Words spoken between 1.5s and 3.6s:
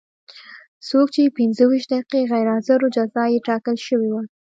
ویشت دقیقې غیر حاضر و جزا یې